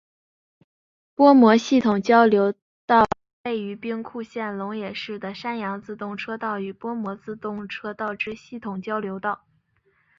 [1.13, 2.55] 播磨系统交流
[2.87, 3.07] 道是
[3.43, 9.45] 位于兵库县龙野市的山阳自动车道与播磨自动车道之系统交流道。